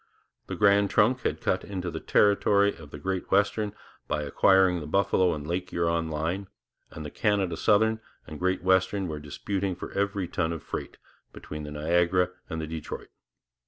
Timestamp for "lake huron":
5.45-6.09